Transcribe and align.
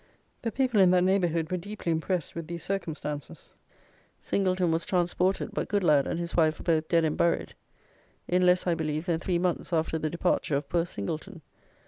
The 0.41 0.51
people 0.51 0.79
in 0.81 0.89
that 0.89 1.03
neighbourhood 1.03 1.51
were 1.51 1.57
deeply 1.57 1.91
impressed 1.91 2.33
with 2.33 2.47
these 2.47 2.63
circumstances. 2.63 3.55
Singleton 4.19 4.71
was 4.71 4.83
transported; 4.83 5.51
but 5.53 5.67
Goodlad 5.69 6.07
and 6.07 6.19
his 6.19 6.35
wife 6.35 6.57
were 6.57 6.63
both 6.63 6.87
dead 6.87 7.05
and 7.05 7.15
buried, 7.15 7.53
in 8.27 8.43
less, 8.43 8.65
I 8.65 8.73
believe, 8.73 9.05
than 9.05 9.19
three 9.19 9.37
months 9.37 9.71
after 9.71 9.99
the 9.99 10.09
departure 10.09 10.55
of 10.57 10.67
poor 10.67 10.87
Singleton. 10.87 11.43